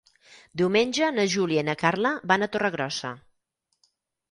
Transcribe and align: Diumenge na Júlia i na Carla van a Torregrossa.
Diumenge 0.61 1.09
na 1.17 1.25
Júlia 1.33 1.65
i 1.65 1.67
na 1.69 1.77
Carla 1.83 2.15
van 2.33 2.47
a 2.47 2.49
Torregrossa. 2.57 3.15